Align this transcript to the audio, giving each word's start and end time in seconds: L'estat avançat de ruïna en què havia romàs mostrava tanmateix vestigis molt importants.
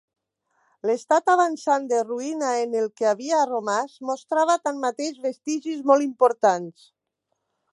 L'estat 0.89 1.27
avançat 1.33 1.83
de 1.91 1.99
ruïna 2.07 2.53
en 2.61 2.73
què 3.01 3.09
havia 3.09 3.43
romàs 3.51 3.99
mostrava 4.11 4.57
tanmateix 4.69 5.21
vestigis 5.27 5.85
molt 5.93 6.07
importants. 6.11 6.89